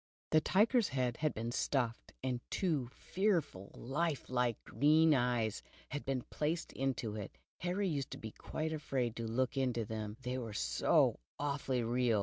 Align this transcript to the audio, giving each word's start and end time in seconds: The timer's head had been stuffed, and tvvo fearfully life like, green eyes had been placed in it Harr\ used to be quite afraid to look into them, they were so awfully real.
The 0.31 0.41
timer's 0.41 0.87
head 0.87 1.17
had 1.17 1.31
been 1.35 1.51
stuffed, 1.51 2.11
and 2.23 2.39
tvvo 2.49 2.89
fearfully 2.89 3.69
life 3.75 4.31
like, 4.31 4.63
green 4.65 5.13
eyes 5.13 5.61
had 5.89 6.05
been 6.05 6.23
placed 6.23 6.73
in 6.73 6.95
it 7.17 7.37
Harr\ 7.59 7.83
used 7.83 8.09
to 8.09 8.17
be 8.17 8.31
quite 8.31 8.73
afraid 8.73 9.15
to 9.17 9.27
look 9.27 9.57
into 9.57 9.85
them, 9.85 10.17
they 10.23 10.39
were 10.39 10.53
so 10.53 11.19
awfully 11.37 11.83
real. 11.83 12.19